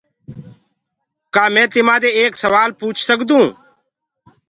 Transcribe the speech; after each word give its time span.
ڪآ 1.33 1.43
مينٚ 1.53 1.71
تمآ 1.73 1.95
دي 2.03 2.09
ايڪ 2.17 2.33
سوآل 2.43 2.69
پوڇ 2.79 2.95
سڪدو 3.07 3.39
هونٚ؟ 3.41 3.53